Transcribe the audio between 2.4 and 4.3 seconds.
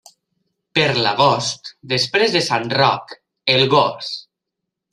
Sant Roc, el gos.